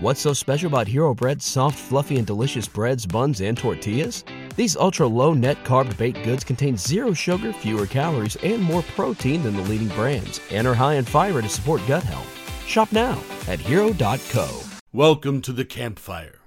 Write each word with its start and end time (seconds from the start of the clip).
What's 0.00 0.20
so 0.20 0.32
special 0.32 0.68
about 0.68 0.86
Hero 0.86 1.12
Bread's 1.12 1.44
soft, 1.44 1.76
fluffy, 1.76 2.18
and 2.18 2.26
delicious 2.26 2.68
breads, 2.68 3.04
buns, 3.04 3.40
and 3.40 3.58
tortillas? 3.58 4.22
These 4.54 4.76
ultra 4.76 5.08
low 5.08 5.34
net 5.34 5.64
carb 5.64 5.96
baked 5.96 6.22
goods 6.22 6.44
contain 6.44 6.76
zero 6.76 7.12
sugar, 7.12 7.52
fewer 7.52 7.84
calories, 7.84 8.36
and 8.36 8.62
more 8.62 8.82
protein 8.94 9.42
than 9.42 9.56
the 9.56 9.62
leading 9.62 9.88
brands, 9.88 10.40
and 10.52 10.68
are 10.68 10.74
high 10.74 10.94
in 10.94 11.04
fiber 11.04 11.42
to 11.42 11.48
support 11.48 11.84
gut 11.88 12.04
health. 12.04 12.28
Shop 12.64 12.92
now 12.92 13.20
at 13.48 13.58
hero.co. 13.58 14.60
Welcome 14.92 15.42
to 15.42 15.52
the 15.52 15.64
campfire, 15.64 16.42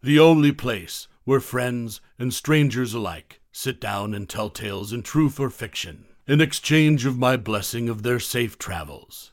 the 0.00 0.20
only 0.20 0.52
place 0.52 1.08
where 1.24 1.40
friends 1.40 2.00
and 2.16 2.32
strangers 2.32 2.94
alike 2.94 3.40
sit 3.50 3.80
down 3.80 4.14
and 4.14 4.28
tell 4.28 4.50
tales 4.50 4.92
in 4.92 5.02
truth 5.02 5.40
or 5.40 5.50
fiction 5.50 6.04
in 6.28 6.40
exchange 6.40 7.04
of 7.06 7.18
my 7.18 7.36
blessing 7.36 7.88
of 7.88 8.04
their 8.04 8.20
safe 8.20 8.56
travels. 8.56 9.32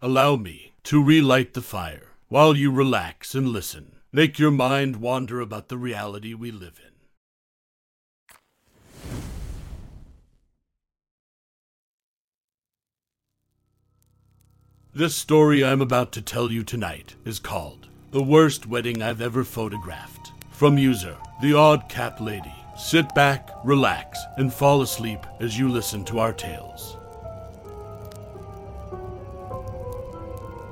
Allow 0.00 0.36
me 0.36 0.72
to 0.84 1.04
relight 1.04 1.52
the 1.52 1.60
fire 1.60 2.13
while 2.34 2.56
you 2.56 2.68
relax 2.68 3.36
and 3.36 3.50
listen. 3.50 3.92
Make 4.10 4.40
your 4.40 4.50
mind 4.50 4.96
wander 4.96 5.40
about 5.40 5.68
the 5.68 5.78
reality 5.78 6.34
we 6.34 6.50
live 6.50 6.80
in. 6.84 6.90
This 14.92 15.14
story 15.14 15.64
I'm 15.64 15.80
about 15.80 16.10
to 16.10 16.20
tell 16.20 16.50
you 16.50 16.64
tonight 16.64 17.14
is 17.24 17.38
called 17.38 17.86
The 18.10 18.24
Worst 18.24 18.66
Wedding 18.66 19.00
I've 19.00 19.20
Ever 19.20 19.44
Photographed. 19.44 20.32
From 20.50 20.76
user, 20.76 21.16
The 21.40 21.54
Odd 21.54 21.88
Cap 21.88 22.20
Lady. 22.20 22.52
Sit 22.76 23.14
back, 23.14 23.50
relax, 23.62 24.18
and 24.38 24.52
fall 24.52 24.82
asleep 24.82 25.20
as 25.38 25.56
you 25.56 25.68
listen 25.68 26.04
to 26.06 26.18
our 26.18 26.32
tales. 26.32 26.96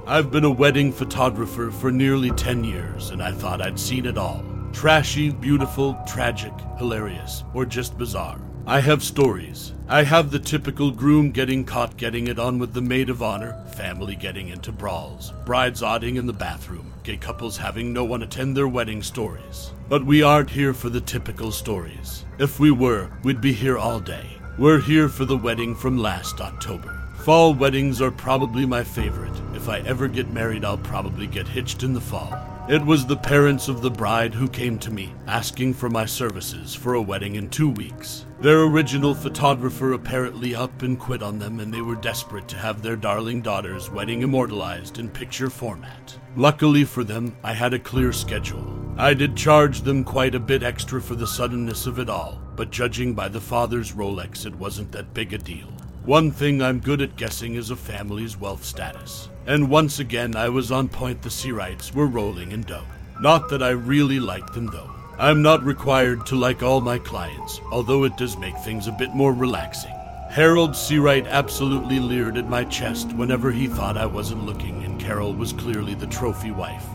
I've 0.04 0.32
been 0.32 0.44
a 0.44 0.50
wedding 0.50 0.90
photographer 0.90 1.70
for 1.70 1.92
nearly 1.92 2.32
10 2.32 2.64
years, 2.64 3.10
and 3.10 3.22
I 3.22 3.30
thought 3.30 3.62
I'd 3.62 3.78
seen 3.78 4.04
it 4.04 4.18
all. 4.18 4.44
Trashy, 4.72 5.30
beautiful, 5.30 5.96
tragic, 6.08 6.52
hilarious, 6.76 7.44
or 7.54 7.64
just 7.64 7.96
bizarre. 7.96 8.40
I 8.66 8.80
have 8.80 9.04
stories. 9.04 9.74
I 9.88 10.02
have 10.02 10.32
the 10.32 10.40
typical 10.40 10.90
groom 10.90 11.30
getting 11.30 11.64
caught 11.64 11.96
getting 11.96 12.26
it 12.26 12.40
on 12.40 12.58
with 12.58 12.72
the 12.72 12.80
maid 12.80 13.10
of 13.10 13.22
honor, 13.22 13.64
family 13.76 14.16
getting 14.16 14.48
into 14.48 14.72
brawls, 14.72 15.32
brides 15.44 15.84
odding 15.84 16.16
in 16.16 16.26
the 16.26 16.32
bathroom, 16.32 16.92
gay 17.04 17.16
couples 17.16 17.56
having 17.56 17.92
no 17.92 18.04
one 18.04 18.22
attend 18.22 18.56
their 18.56 18.68
wedding 18.68 19.04
stories. 19.04 19.72
But 19.88 20.04
we 20.04 20.20
aren't 20.20 20.50
here 20.50 20.74
for 20.74 20.88
the 20.88 21.00
typical 21.00 21.52
stories. 21.52 22.24
If 22.40 22.58
we 22.58 22.72
were, 22.72 23.08
we'd 23.22 23.40
be 23.40 23.52
here 23.52 23.78
all 23.78 24.00
day. 24.00 24.26
We're 24.58 24.80
here 24.80 25.08
for 25.08 25.26
the 25.26 25.36
wedding 25.36 25.76
from 25.76 25.96
last 25.96 26.40
October. 26.40 26.98
Fall 27.24 27.54
weddings 27.54 28.02
are 28.02 28.10
probably 28.10 28.66
my 28.66 28.82
favorite. 28.82 29.40
If 29.62 29.68
I 29.68 29.78
ever 29.82 30.08
get 30.08 30.28
married, 30.32 30.64
I'll 30.64 30.76
probably 30.76 31.28
get 31.28 31.46
hitched 31.46 31.84
in 31.84 31.92
the 31.92 32.00
fall. 32.00 32.36
It 32.68 32.84
was 32.84 33.06
the 33.06 33.16
parents 33.16 33.68
of 33.68 33.80
the 33.80 33.92
bride 33.92 34.34
who 34.34 34.48
came 34.48 34.76
to 34.80 34.90
me, 34.90 35.14
asking 35.28 35.74
for 35.74 35.88
my 35.88 36.04
services 36.04 36.74
for 36.74 36.94
a 36.94 37.00
wedding 37.00 37.36
in 37.36 37.48
two 37.48 37.70
weeks. 37.70 38.26
Their 38.40 38.62
original 38.62 39.14
photographer 39.14 39.92
apparently 39.92 40.56
up 40.56 40.82
and 40.82 40.98
quit 40.98 41.22
on 41.22 41.38
them, 41.38 41.60
and 41.60 41.72
they 41.72 41.80
were 41.80 41.94
desperate 41.94 42.48
to 42.48 42.56
have 42.56 42.82
their 42.82 42.96
darling 42.96 43.40
daughter's 43.40 43.88
wedding 43.88 44.22
immortalized 44.22 44.98
in 44.98 45.08
picture 45.08 45.48
format. 45.48 46.18
Luckily 46.34 46.82
for 46.82 47.04
them, 47.04 47.36
I 47.44 47.52
had 47.52 47.72
a 47.72 47.78
clear 47.78 48.12
schedule. 48.12 48.66
I 48.98 49.14
did 49.14 49.36
charge 49.36 49.82
them 49.82 50.02
quite 50.02 50.34
a 50.34 50.40
bit 50.40 50.64
extra 50.64 51.00
for 51.00 51.14
the 51.14 51.28
suddenness 51.28 51.86
of 51.86 52.00
it 52.00 52.10
all, 52.10 52.42
but 52.56 52.72
judging 52.72 53.14
by 53.14 53.28
the 53.28 53.40
father's 53.40 53.92
Rolex, 53.92 54.44
it 54.44 54.56
wasn't 54.56 54.90
that 54.90 55.14
big 55.14 55.32
a 55.32 55.38
deal. 55.38 55.68
One 56.04 56.32
thing 56.32 56.60
I'm 56.60 56.80
good 56.80 57.00
at 57.00 57.14
guessing 57.14 57.54
is 57.54 57.70
a 57.70 57.76
family's 57.76 58.36
wealth 58.36 58.64
status. 58.64 59.28
And 59.46 59.68
once 59.68 59.98
again, 59.98 60.36
I 60.36 60.48
was 60.48 60.70
on 60.70 60.88
point 60.88 61.22
the 61.22 61.28
Seawrights 61.28 61.94
were 61.94 62.06
rolling 62.06 62.52
in 62.52 62.62
dough. 62.62 62.86
Not 63.20 63.48
that 63.48 63.62
I 63.62 63.70
really 63.70 64.20
liked 64.20 64.54
them, 64.54 64.66
though. 64.66 64.90
I'm 65.18 65.42
not 65.42 65.64
required 65.64 66.26
to 66.26 66.36
like 66.36 66.62
all 66.62 66.80
my 66.80 66.98
clients, 66.98 67.60
although 67.70 68.04
it 68.04 68.16
does 68.16 68.36
make 68.38 68.56
things 68.58 68.86
a 68.86 68.92
bit 68.92 69.14
more 69.14 69.32
relaxing. 69.32 69.94
Harold 70.30 70.70
Seawright 70.70 71.28
absolutely 71.28 72.00
leered 72.00 72.38
at 72.38 72.48
my 72.48 72.64
chest 72.64 73.12
whenever 73.12 73.50
he 73.50 73.66
thought 73.66 73.98
I 73.98 74.06
wasn't 74.06 74.46
looking, 74.46 74.82
and 74.84 75.00
Carol 75.00 75.34
was 75.34 75.52
clearly 75.52 75.94
the 75.94 76.06
trophy 76.06 76.50
wife. 76.50 76.86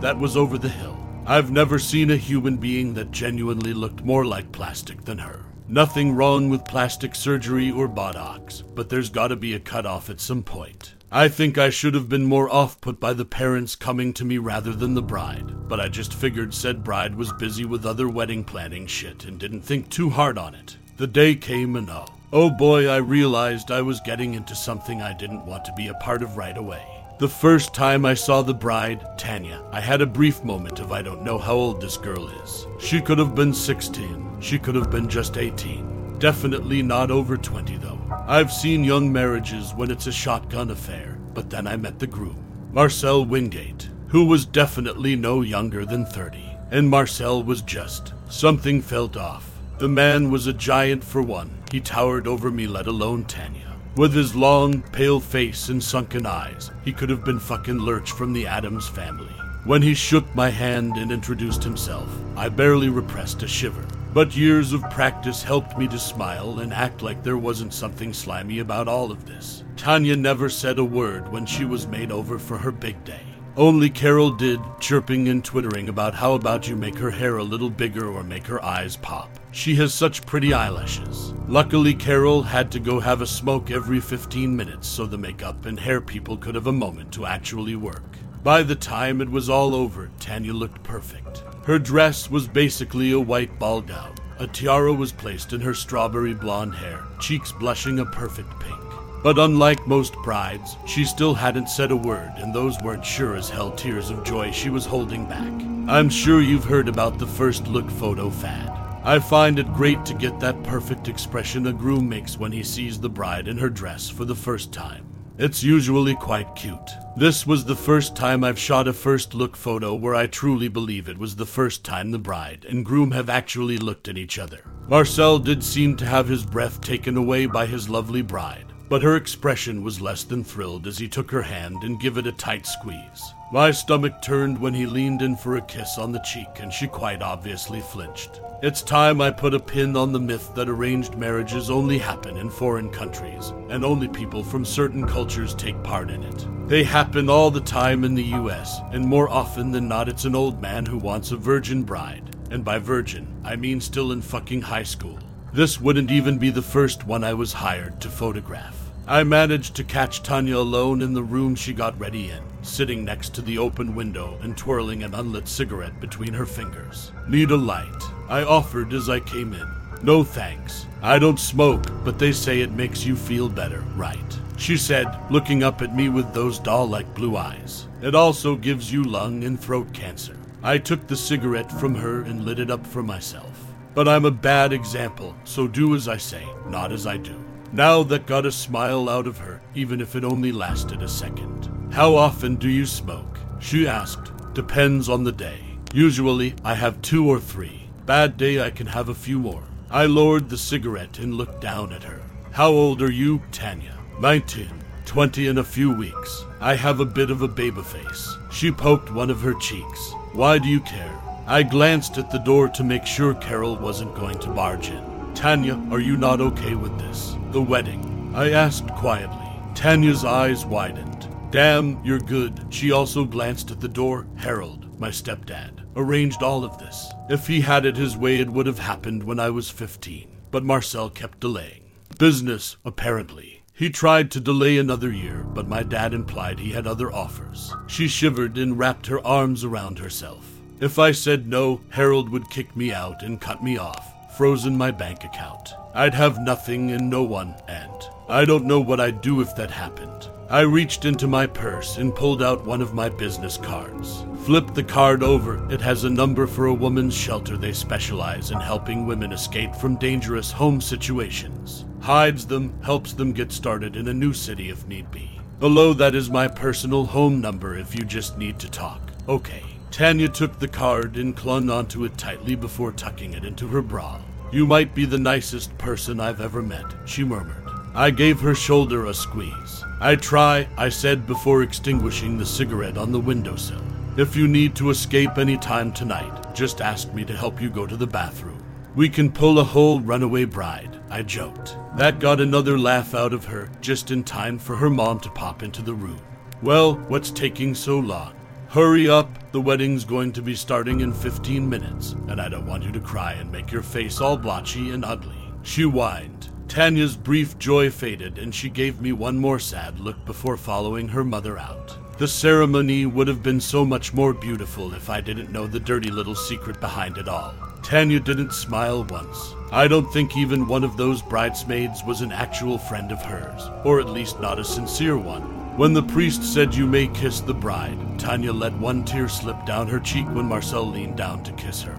That 0.00 0.18
was 0.18 0.36
over 0.36 0.58
the 0.58 0.68
hill. 0.68 0.98
I've 1.26 1.50
never 1.50 1.78
seen 1.78 2.10
a 2.10 2.16
human 2.16 2.56
being 2.58 2.94
that 2.94 3.10
genuinely 3.10 3.72
looked 3.72 4.04
more 4.04 4.24
like 4.24 4.52
plastic 4.52 5.04
than 5.04 5.18
her. 5.18 5.44
Nothing 5.68 6.14
wrong 6.14 6.50
with 6.50 6.64
plastic 6.64 7.14
surgery 7.14 7.70
or 7.70 7.88
Botox, 7.88 8.62
but 8.74 8.88
there's 8.88 9.10
gotta 9.10 9.36
be 9.36 9.54
a 9.54 9.60
cutoff 9.60 10.10
at 10.10 10.20
some 10.20 10.42
point. 10.42 10.94
I 11.14 11.28
think 11.28 11.58
I 11.58 11.68
should 11.68 11.92
have 11.92 12.08
been 12.08 12.24
more 12.24 12.48
off 12.48 12.80
put 12.80 12.98
by 12.98 13.12
the 13.12 13.26
parents 13.26 13.76
coming 13.76 14.14
to 14.14 14.24
me 14.24 14.38
rather 14.38 14.72
than 14.72 14.94
the 14.94 15.02
bride, 15.02 15.68
but 15.68 15.78
I 15.78 15.88
just 15.88 16.14
figured 16.14 16.54
said 16.54 16.82
bride 16.82 17.14
was 17.16 17.34
busy 17.34 17.66
with 17.66 17.84
other 17.84 18.08
wedding 18.08 18.44
planning 18.44 18.86
shit 18.86 19.26
and 19.26 19.38
didn't 19.38 19.60
think 19.60 19.90
too 19.90 20.08
hard 20.08 20.38
on 20.38 20.54
it. 20.54 20.78
The 20.96 21.06
day 21.06 21.34
came 21.34 21.76
and 21.76 21.90
oh, 21.90 22.06
oh 22.32 22.48
boy, 22.48 22.88
I 22.88 22.96
realized 22.96 23.70
I 23.70 23.82
was 23.82 24.00
getting 24.00 24.32
into 24.32 24.54
something 24.54 25.02
I 25.02 25.12
didn't 25.12 25.44
want 25.44 25.66
to 25.66 25.74
be 25.74 25.88
a 25.88 25.94
part 25.94 26.22
of 26.22 26.38
right 26.38 26.56
away. 26.56 26.82
The 27.18 27.28
first 27.28 27.74
time 27.74 28.06
I 28.06 28.14
saw 28.14 28.40
the 28.40 28.54
bride, 28.54 29.18
Tanya, 29.18 29.62
I 29.70 29.82
had 29.82 30.00
a 30.00 30.06
brief 30.06 30.42
moment 30.42 30.80
of 30.80 30.92
I 30.92 31.02
don't 31.02 31.22
know 31.22 31.36
how 31.36 31.52
old 31.52 31.82
this 31.82 31.98
girl 31.98 32.26
is. 32.42 32.66
She 32.78 33.02
could 33.02 33.18
have 33.18 33.34
been 33.34 33.52
16, 33.52 34.40
she 34.40 34.58
could 34.58 34.76
have 34.76 34.90
been 34.90 35.10
just 35.10 35.36
18. 35.36 36.18
Definitely 36.18 36.80
not 36.80 37.10
over 37.10 37.36
20 37.36 37.76
though. 37.76 38.01
I've 38.26 38.52
seen 38.52 38.84
young 38.84 39.12
marriages 39.12 39.74
when 39.74 39.90
it's 39.90 40.06
a 40.06 40.12
shotgun 40.12 40.70
affair, 40.70 41.18
but 41.34 41.50
then 41.50 41.66
I 41.66 41.76
met 41.76 41.98
the 41.98 42.06
groom, 42.06 42.70
Marcel 42.72 43.24
Wingate, 43.24 43.88
who 44.08 44.24
was 44.24 44.46
definitely 44.46 45.16
no 45.16 45.40
younger 45.40 45.84
than 45.84 46.06
30. 46.06 46.56
And 46.70 46.88
Marcel 46.88 47.42
was 47.42 47.62
just. 47.62 48.14
Something 48.28 48.80
felt 48.80 49.16
off. 49.16 49.50
The 49.78 49.88
man 49.88 50.30
was 50.30 50.46
a 50.46 50.52
giant 50.52 51.02
for 51.02 51.20
one. 51.20 51.50
He 51.72 51.80
towered 51.80 52.28
over 52.28 52.50
me, 52.50 52.68
let 52.68 52.86
alone 52.86 53.24
Tanya. 53.24 53.76
With 53.96 54.14
his 54.14 54.36
long, 54.36 54.82
pale 54.92 55.18
face 55.18 55.68
and 55.68 55.82
sunken 55.82 56.24
eyes, 56.24 56.70
he 56.84 56.92
could 56.92 57.10
have 57.10 57.24
been 57.24 57.40
fucking 57.40 57.78
Lurch 57.78 58.12
from 58.12 58.32
the 58.32 58.46
Addams 58.46 58.88
family. 58.88 59.34
When 59.64 59.82
he 59.82 59.94
shook 59.94 60.32
my 60.34 60.48
hand 60.48 60.96
and 60.96 61.10
introduced 61.10 61.64
himself, 61.64 62.08
I 62.36 62.48
barely 62.48 62.88
repressed 62.88 63.42
a 63.42 63.48
shiver. 63.48 63.84
But 64.14 64.36
years 64.36 64.74
of 64.74 64.82
practice 64.90 65.42
helped 65.42 65.78
me 65.78 65.88
to 65.88 65.98
smile 65.98 66.58
and 66.58 66.70
act 66.70 67.00
like 67.00 67.22
there 67.22 67.38
wasn't 67.38 67.72
something 67.72 68.12
slimy 68.12 68.58
about 68.58 68.86
all 68.86 69.10
of 69.10 69.24
this. 69.24 69.64
Tanya 69.74 70.16
never 70.16 70.50
said 70.50 70.78
a 70.78 70.84
word 70.84 71.32
when 71.32 71.46
she 71.46 71.64
was 71.64 71.86
made 71.86 72.12
over 72.12 72.38
for 72.38 72.58
her 72.58 72.70
big 72.70 73.02
day. 73.04 73.22
Only 73.56 73.88
Carol 73.88 74.30
did, 74.30 74.60
chirping 74.80 75.28
and 75.28 75.42
twittering 75.42 75.88
about 75.88 76.14
how 76.14 76.34
about 76.34 76.68
you 76.68 76.76
make 76.76 76.98
her 76.98 77.10
hair 77.10 77.38
a 77.38 77.42
little 77.42 77.70
bigger 77.70 78.06
or 78.06 78.22
make 78.22 78.46
her 78.46 78.62
eyes 78.62 78.96
pop. 78.96 79.30
She 79.50 79.74
has 79.76 79.94
such 79.94 80.26
pretty 80.26 80.52
eyelashes. 80.52 81.32
Luckily, 81.48 81.94
Carol 81.94 82.42
had 82.42 82.70
to 82.72 82.80
go 82.80 83.00
have 83.00 83.22
a 83.22 83.26
smoke 83.26 83.70
every 83.70 84.00
15 84.00 84.54
minutes 84.54 84.88
so 84.88 85.06
the 85.06 85.16
makeup 85.16 85.64
and 85.64 85.80
hair 85.80 86.02
people 86.02 86.36
could 86.36 86.54
have 86.54 86.66
a 86.66 86.72
moment 86.72 87.12
to 87.12 87.24
actually 87.24 87.76
work. 87.76 88.18
By 88.42 88.62
the 88.62 88.76
time 88.76 89.22
it 89.22 89.30
was 89.30 89.48
all 89.48 89.74
over, 89.74 90.10
Tanya 90.18 90.52
looked 90.52 90.82
perfect. 90.82 91.44
Her 91.64 91.78
dress 91.78 92.28
was 92.28 92.48
basically 92.48 93.12
a 93.12 93.20
white 93.20 93.56
ball 93.60 93.82
gown. 93.82 94.16
A 94.40 94.48
tiara 94.48 94.92
was 94.92 95.12
placed 95.12 95.52
in 95.52 95.60
her 95.60 95.74
strawberry 95.74 96.34
blonde 96.34 96.74
hair, 96.74 97.04
cheeks 97.20 97.52
blushing 97.52 98.00
a 98.00 98.04
perfect 98.04 98.50
pink. 98.58 98.80
But 99.22 99.38
unlike 99.38 99.86
most 99.86 100.16
brides, 100.24 100.76
she 100.86 101.04
still 101.04 101.34
hadn't 101.34 101.68
said 101.68 101.92
a 101.92 101.96
word, 101.96 102.32
and 102.38 102.52
those 102.52 102.80
weren't 102.82 103.04
sure 103.04 103.36
as 103.36 103.48
hell 103.48 103.70
tears 103.70 104.10
of 104.10 104.24
joy 104.24 104.50
she 104.50 104.70
was 104.70 104.84
holding 104.84 105.26
back. 105.26 105.52
I'm 105.88 106.08
sure 106.08 106.40
you've 106.40 106.64
heard 106.64 106.88
about 106.88 107.20
the 107.20 107.28
first 107.28 107.68
look 107.68 107.88
photo 107.88 108.28
fad. 108.28 108.70
I 109.04 109.20
find 109.20 109.60
it 109.60 109.72
great 109.72 110.04
to 110.06 110.14
get 110.14 110.40
that 110.40 110.64
perfect 110.64 111.06
expression 111.06 111.68
a 111.68 111.72
groom 111.72 112.08
makes 112.08 112.36
when 112.38 112.50
he 112.50 112.64
sees 112.64 112.98
the 112.98 113.08
bride 113.08 113.46
in 113.46 113.58
her 113.58 113.70
dress 113.70 114.08
for 114.08 114.24
the 114.24 114.34
first 114.34 114.72
time. 114.72 115.11
It's 115.38 115.64
usually 115.64 116.14
quite 116.14 116.54
cute. 116.54 116.90
This 117.16 117.46
was 117.46 117.64
the 117.64 117.74
first 117.74 118.14
time 118.14 118.44
I've 118.44 118.58
shot 118.58 118.86
a 118.86 118.92
first 118.92 119.32
look 119.32 119.56
photo 119.56 119.94
where 119.94 120.14
I 120.14 120.26
truly 120.26 120.68
believe 120.68 121.08
it 121.08 121.16
was 121.16 121.36
the 121.36 121.46
first 121.46 121.84
time 121.84 122.10
the 122.10 122.18
bride 122.18 122.66
and 122.68 122.84
groom 122.84 123.12
have 123.12 123.30
actually 123.30 123.78
looked 123.78 124.08
at 124.08 124.18
each 124.18 124.38
other. 124.38 124.60
Marcel 124.88 125.38
did 125.38 125.64
seem 125.64 125.96
to 125.96 126.04
have 126.04 126.28
his 126.28 126.44
breath 126.44 126.82
taken 126.82 127.16
away 127.16 127.46
by 127.46 127.64
his 127.64 127.88
lovely 127.88 128.20
bride, 128.20 128.71
but 128.92 129.02
her 129.02 129.16
expression 129.16 129.82
was 129.82 130.02
less 130.02 130.22
than 130.22 130.44
thrilled 130.44 130.86
as 130.86 130.98
he 130.98 131.08
took 131.08 131.30
her 131.30 131.40
hand 131.40 131.82
and 131.82 131.98
gave 131.98 132.18
it 132.18 132.26
a 132.26 132.32
tight 132.32 132.66
squeeze. 132.66 133.32
My 133.50 133.70
stomach 133.70 134.20
turned 134.20 134.60
when 134.60 134.74
he 134.74 134.84
leaned 134.84 135.22
in 135.22 135.34
for 135.34 135.56
a 135.56 135.62
kiss 135.62 135.96
on 135.96 136.12
the 136.12 136.18
cheek, 136.18 136.60
and 136.60 136.70
she 136.70 136.86
quite 136.88 137.22
obviously 137.22 137.80
flinched. 137.80 138.42
It's 138.62 138.82
time 138.82 139.22
I 139.22 139.30
put 139.30 139.54
a 139.54 139.58
pin 139.58 139.96
on 139.96 140.12
the 140.12 140.20
myth 140.20 140.54
that 140.54 140.68
arranged 140.68 141.16
marriages 141.16 141.70
only 141.70 141.96
happen 141.96 142.36
in 142.36 142.50
foreign 142.50 142.90
countries, 142.90 143.54
and 143.70 143.82
only 143.82 144.08
people 144.08 144.44
from 144.44 144.62
certain 144.62 145.06
cultures 145.06 145.54
take 145.54 145.82
part 145.82 146.10
in 146.10 146.22
it. 146.22 146.46
They 146.68 146.84
happen 146.84 147.30
all 147.30 147.50
the 147.50 147.62
time 147.62 148.04
in 148.04 148.14
the 148.14 148.36
US, 148.42 148.82
and 148.92 149.06
more 149.06 149.30
often 149.30 149.72
than 149.72 149.88
not, 149.88 150.10
it's 150.10 150.26
an 150.26 150.36
old 150.36 150.60
man 150.60 150.84
who 150.84 150.98
wants 150.98 151.32
a 151.32 151.38
virgin 151.38 151.82
bride. 151.82 152.36
And 152.50 152.62
by 152.62 152.78
virgin, 152.78 153.40
I 153.42 153.56
mean 153.56 153.80
still 153.80 154.12
in 154.12 154.20
fucking 154.20 154.60
high 154.60 154.82
school. 154.82 155.18
This 155.54 155.80
wouldn't 155.80 156.10
even 156.10 156.36
be 156.36 156.50
the 156.50 156.60
first 156.60 157.06
one 157.06 157.24
I 157.24 157.32
was 157.32 157.54
hired 157.54 157.98
to 158.02 158.10
photograph. 158.10 158.81
I 159.06 159.24
managed 159.24 159.74
to 159.76 159.84
catch 159.84 160.22
Tanya 160.22 160.58
alone 160.58 161.02
in 161.02 161.12
the 161.12 161.24
room 161.24 161.56
she 161.56 161.72
got 161.72 161.98
ready 161.98 162.30
in, 162.30 162.40
sitting 162.62 163.04
next 163.04 163.34
to 163.34 163.42
the 163.42 163.58
open 163.58 163.96
window 163.96 164.38
and 164.42 164.56
twirling 164.56 165.02
an 165.02 165.14
unlit 165.14 165.48
cigarette 165.48 166.00
between 166.00 166.32
her 166.32 166.46
fingers. 166.46 167.10
Need 167.28 167.50
a 167.50 167.56
light? 167.56 168.02
I 168.28 168.44
offered 168.44 168.92
as 168.92 169.08
I 169.08 169.18
came 169.18 169.54
in. 169.54 169.68
No 170.04 170.22
thanks. 170.22 170.86
I 171.02 171.18
don't 171.18 171.40
smoke, 171.40 171.84
but 172.04 172.18
they 172.20 172.30
say 172.30 172.60
it 172.60 172.70
makes 172.70 173.04
you 173.04 173.16
feel 173.16 173.48
better, 173.48 173.80
right? 173.96 174.38
She 174.56 174.76
said, 174.76 175.08
looking 175.30 175.64
up 175.64 175.82
at 175.82 175.96
me 175.96 176.08
with 176.08 176.32
those 176.32 176.60
doll 176.60 176.86
like 176.86 177.12
blue 177.14 177.36
eyes. 177.36 177.88
It 178.02 178.14
also 178.14 178.54
gives 178.54 178.92
you 178.92 179.02
lung 179.02 179.42
and 179.42 179.58
throat 179.58 179.92
cancer. 179.92 180.36
I 180.62 180.78
took 180.78 181.08
the 181.08 181.16
cigarette 181.16 181.72
from 181.72 181.96
her 181.96 182.22
and 182.22 182.44
lit 182.44 182.60
it 182.60 182.70
up 182.70 182.86
for 182.86 183.02
myself. 183.02 183.66
But 183.94 184.06
I'm 184.06 184.24
a 184.24 184.30
bad 184.30 184.72
example, 184.72 185.34
so 185.42 185.66
do 185.66 185.96
as 185.96 186.06
I 186.06 186.18
say, 186.18 186.46
not 186.66 186.92
as 186.92 187.06
I 187.06 187.16
do. 187.16 187.41
Now 187.74 188.02
that 188.02 188.26
got 188.26 188.44
a 188.44 188.52
smile 188.52 189.08
out 189.08 189.26
of 189.26 189.38
her, 189.38 189.62
even 189.74 190.02
if 190.02 190.14
it 190.14 190.24
only 190.24 190.52
lasted 190.52 191.00
a 191.00 191.08
second. 191.08 191.70
How 191.90 192.14
often 192.14 192.56
do 192.56 192.68
you 192.68 192.84
smoke? 192.84 193.38
She 193.60 193.86
asked. 193.86 194.30
Depends 194.52 195.08
on 195.08 195.24
the 195.24 195.32
day. 195.32 195.58
Usually, 195.94 196.54
I 196.62 196.74
have 196.74 197.00
two 197.00 197.26
or 197.26 197.40
three. 197.40 197.88
Bad 198.04 198.36
day, 198.36 198.62
I 198.62 198.68
can 198.70 198.88
have 198.88 199.08
a 199.08 199.14
few 199.14 199.38
more. 199.38 199.62
I 199.90 200.04
lowered 200.04 200.50
the 200.50 200.58
cigarette 200.58 201.18
and 201.18 201.34
looked 201.34 201.62
down 201.62 201.92
at 201.94 202.02
her. 202.02 202.20
How 202.50 202.68
old 202.68 203.00
are 203.00 203.10
you, 203.10 203.40
Tanya? 203.52 203.98
Nineteen. 204.20 204.84
Twenty 205.06 205.46
in 205.46 205.56
a 205.56 205.64
few 205.64 205.94
weeks. 205.94 206.44
I 206.60 206.74
have 206.74 207.00
a 207.00 207.06
bit 207.06 207.30
of 207.30 207.40
a 207.40 207.48
baby 207.48 207.82
face. 207.82 208.36
She 208.50 208.70
poked 208.70 209.10
one 209.10 209.30
of 209.30 209.40
her 209.40 209.54
cheeks. 209.54 210.12
Why 210.32 210.58
do 210.58 210.68
you 210.68 210.80
care? 210.80 211.18
I 211.46 211.62
glanced 211.62 212.18
at 212.18 212.30
the 212.30 212.38
door 212.38 212.68
to 212.68 212.84
make 212.84 213.06
sure 213.06 213.34
Carol 213.34 213.76
wasn't 213.76 214.14
going 214.14 214.38
to 214.40 214.50
barge 214.50 214.90
in. 214.90 215.11
Tanya, 215.34 215.80
are 215.90 216.00
you 216.00 216.16
not 216.16 216.40
okay 216.40 216.74
with 216.74 216.98
this? 216.98 217.36
The 217.50 217.62
wedding? 217.62 218.32
I 218.34 218.50
asked 218.50 218.88
quietly. 218.88 219.48
Tanya's 219.74 220.24
eyes 220.24 220.64
widened. 220.64 221.28
Damn, 221.50 222.02
you're 222.04 222.18
good. 222.18 222.66
She 222.70 222.92
also 222.92 223.24
glanced 223.24 223.70
at 223.70 223.80
the 223.80 223.88
door. 223.88 224.26
Harold, 224.36 224.98
my 224.98 225.08
stepdad, 225.08 225.84
arranged 225.96 226.42
all 226.42 226.64
of 226.64 226.78
this. 226.78 227.12
If 227.28 227.46
he 227.46 227.60
had 227.60 227.84
it 227.84 227.96
his 227.96 228.16
way, 228.16 228.36
it 228.36 228.50
would 228.50 228.66
have 228.66 228.78
happened 228.78 229.22
when 229.24 229.40
I 229.40 229.50
was 229.50 229.68
15. 229.68 230.28
But 230.50 230.64
Marcel 230.64 231.10
kept 231.10 231.40
delaying. 231.40 231.90
Business, 232.18 232.76
apparently. 232.84 233.62
He 233.74 233.90
tried 233.90 234.30
to 234.30 234.40
delay 234.40 234.78
another 234.78 235.10
year, 235.10 235.44
but 235.44 235.66
my 235.66 235.82
dad 235.82 236.14
implied 236.14 236.58
he 236.58 236.70
had 236.70 236.86
other 236.86 237.12
offers. 237.12 237.74
She 237.86 238.06
shivered 238.06 238.56
and 238.58 238.78
wrapped 238.78 239.06
her 239.08 239.26
arms 239.26 239.64
around 239.64 239.98
herself. 239.98 240.60
If 240.78 240.98
I 240.98 241.12
said 241.12 241.46
no, 241.46 241.80
Harold 241.90 242.28
would 242.28 242.50
kick 242.50 242.76
me 242.76 242.92
out 242.92 243.22
and 243.22 243.40
cut 243.40 243.62
me 243.62 243.78
off, 243.78 244.11
frozen 244.36 244.76
my 244.76 244.90
bank 244.90 245.24
account. 245.24 245.74
I'd 245.94 246.14
have 246.14 246.40
nothing 246.40 246.90
and 246.92 247.10
no 247.10 247.22
one, 247.22 247.54
and 247.68 248.08
I 248.28 248.44
don't 248.44 248.64
know 248.64 248.80
what 248.80 249.00
I'd 249.00 249.20
do 249.20 249.40
if 249.40 249.54
that 249.56 249.70
happened. 249.70 250.28
I 250.48 250.60
reached 250.60 251.04
into 251.04 251.26
my 251.26 251.46
purse 251.46 251.98
and 251.98 252.14
pulled 252.14 252.42
out 252.42 252.66
one 252.66 252.82
of 252.82 252.94
my 252.94 253.08
business 253.08 253.56
cards. 253.56 254.24
Flipped 254.44 254.74
the 254.74 254.84
card 254.84 255.22
over. 255.22 255.66
It 255.72 255.80
has 255.80 256.04
a 256.04 256.10
number 256.10 256.46
for 256.46 256.66
a 256.66 256.74
woman's 256.74 257.14
shelter. 257.14 257.56
They 257.56 257.72
specialize 257.72 258.50
in 258.50 258.60
helping 258.60 259.06
women 259.06 259.32
escape 259.32 259.74
from 259.74 259.96
dangerous 259.96 260.50
home 260.50 260.80
situations. 260.80 261.84
Hides 262.00 262.46
them, 262.46 262.78
helps 262.82 263.12
them 263.12 263.32
get 263.32 263.52
started 263.52 263.96
in 263.96 264.08
a 264.08 264.14
new 264.14 264.32
city 264.32 264.68
if 264.70 264.86
need 264.86 265.10
be. 265.10 265.40
Below 265.58 265.94
that 265.94 266.14
is 266.14 266.28
my 266.28 266.48
personal 266.48 267.06
home 267.06 267.40
number 267.40 267.78
if 267.78 267.94
you 267.94 268.04
just 268.04 268.36
need 268.36 268.58
to 268.58 268.68
talk. 268.68 269.00
Okay. 269.28 269.71
Tanya 269.92 270.26
took 270.26 270.58
the 270.58 270.68
card 270.68 271.18
and 271.18 271.36
clung 271.36 271.68
onto 271.68 272.04
it 272.04 272.16
tightly 272.16 272.54
before 272.54 272.92
tucking 272.92 273.34
it 273.34 273.44
into 273.44 273.68
her 273.68 273.82
bra. 273.82 274.18
You 274.50 274.66
might 274.66 274.94
be 274.94 275.04
the 275.04 275.18
nicest 275.18 275.76
person 275.76 276.18
I've 276.18 276.40
ever 276.40 276.62
met, 276.62 276.86
she 277.04 277.24
murmured. 277.24 277.68
I 277.94 278.10
gave 278.10 278.40
her 278.40 278.54
shoulder 278.54 279.04
a 279.04 279.12
squeeze. 279.12 279.84
I 280.00 280.16
try, 280.16 280.66
I 280.78 280.88
said 280.88 281.26
before 281.26 281.62
extinguishing 281.62 282.38
the 282.38 282.46
cigarette 282.46 282.96
on 282.96 283.12
the 283.12 283.20
windowsill. 283.20 283.82
If 284.16 284.34
you 284.34 284.48
need 284.48 284.74
to 284.76 284.88
escape 284.88 285.36
any 285.36 285.58
time 285.58 285.92
tonight, 285.92 286.54
just 286.54 286.80
ask 286.80 287.12
me 287.12 287.26
to 287.26 287.36
help 287.36 287.60
you 287.60 287.68
go 287.68 287.86
to 287.86 287.96
the 287.96 288.06
bathroom. 288.06 288.64
We 288.94 289.10
can 289.10 289.30
pull 289.30 289.58
a 289.58 289.64
whole 289.64 290.00
runaway 290.00 290.46
bride, 290.46 290.98
I 291.10 291.22
joked. 291.22 291.76
That 291.98 292.18
got 292.18 292.40
another 292.40 292.78
laugh 292.78 293.14
out 293.14 293.34
of 293.34 293.44
her, 293.44 293.68
just 293.82 294.10
in 294.10 294.24
time 294.24 294.58
for 294.58 294.74
her 294.76 294.88
mom 294.88 295.20
to 295.20 295.30
pop 295.30 295.62
into 295.62 295.82
the 295.82 295.94
room. 295.94 296.20
Well, 296.62 296.94
what's 297.08 297.30
taking 297.30 297.74
so 297.74 297.98
long? 297.98 298.32
Hurry 298.72 299.06
up, 299.06 299.28
the 299.52 299.60
wedding's 299.60 300.06
going 300.06 300.32
to 300.32 300.40
be 300.40 300.54
starting 300.54 301.00
in 301.00 301.12
15 301.12 301.68
minutes, 301.68 302.12
and 302.28 302.40
I 302.40 302.48
don't 302.48 302.64
want 302.64 302.84
you 302.84 302.90
to 302.92 303.00
cry 303.00 303.34
and 303.34 303.52
make 303.52 303.70
your 303.70 303.82
face 303.82 304.18
all 304.18 304.38
blotchy 304.38 304.92
and 304.92 305.04
ugly. 305.04 305.36
She 305.60 305.82
whined. 305.82 306.48
Tanya's 306.68 307.14
brief 307.14 307.58
joy 307.58 307.90
faded, 307.90 308.38
and 308.38 308.54
she 308.54 308.70
gave 308.70 308.98
me 308.98 309.12
one 309.12 309.36
more 309.36 309.58
sad 309.58 310.00
look 310.00 310.24
before 310.24 310.56
following 310.56 311.06
her 311.08 311.22
mother 311.22 311.58
out. 311.58 311.98
The 312.16 312.26
ceremony 312.26 313.04
would 313.04 313.28
have 313.28 313.42
been 313.42 313.60
so 313.60 313.84
much 313.84 314.14
more 314.14 314.32
beautiful 314.32 314.94
if 314.94 315.10
I 315.10 315.20
didn't 315.20 315.52
know 315.52 315.66
the 315.66 315.78
dirty 315.78 316.10
little 316.10 316.34
secret 316.34 316.80
behind 316.80 317.18
it 317.18 317.28
all. 317.28 317.52
Tanya 317.82 318.20
didn't 318.20 318.54
smile 318.54 319.04
once. 319.04 319.54
I 319.70 319.86
don't 319.86 320.10
think 320.14 320.34
even 320.34 320.66
one 320.66 320.82
of 320.82 320.96
those 320.96 321.20
bridesmaids 321.20 322.02
was 322.06 322.22
an 322.22 322.32
actual 322.32 322.78
friend 322.78 323.12
of 323.12 323.20
hers, 323.20 323.68
or 323.84 324.00
at 324.00 324.08
least 324.08 324.40
not 324.40 324.58
a 324.58 324.64
sincere 324.64 325.18
one. 325.18 325.61
When 325.76 325.94
the 325.94 326.02
priest 326.02 326.44
said 326.44 326.74
you 326.74 326.86
may 326.86 327.06
kiss 327.06 327.40
the 327.40 327.54
bride, 327.54 328.18
Tanya 328.18 328.52
let 328.52 328.78
one 328.78 329.04
tear 329.04 329.26
slip 329.26 329.64
down 329.64 329.88
her 329.88 329.98
cheek 329.98 330.26
when 330.26 330.44
Marcel 330.44 330.84
leaned 330.84 331.16
down 331.16 331.42
to 331.44 331.52
kiss 331.52 331.80
her. 331.80 331.98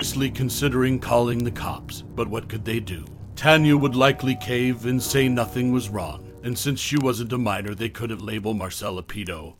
Seriously 0.00 0.30
considering 0.30 0.98
calling 0.98 1.44
the 1.44 1.50
cops, 1.50 2.00
but 2.00 2.26
what 2.26 2.48
could 2.48 2.64
they 2.64 2.80
do? 2.80 3.04
Tanya 3.36 3.76
would 3.76 3.94
likely 3.94 4.34
cave 4.34 4.86
and 4.86 5.02
say 5.02 5.28
nothing 5.28 5.72
was 5.72 5.90
wrong, 5.90 6.26
and 6.42 6.56
since 6.56 6.80
she 6.80 6.96
wasn't 6.96 7.34
a 7.34 7.36
minor, 7.36 7.74
they 7.74 7.90
couldn't 7.90 8.22
label 8.22 8.54
Marcel 8.54 8.96
a 8.96 9.02
pedo, 9.02 9.56